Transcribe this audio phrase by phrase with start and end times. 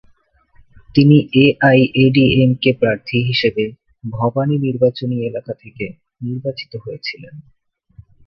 [0.95, 3.63] তিনি এআইএডিএমকে প্রার্থী হিসাবে
[4.13, 5.85] ভবানী নির্বাচনী এলাকা থেকে
[6.21, 7.35] নির্বাচিত হয়েছিলেন।